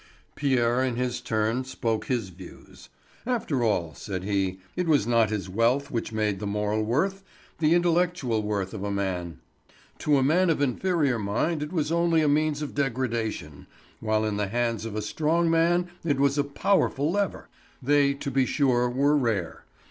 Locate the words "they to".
17.79-18.31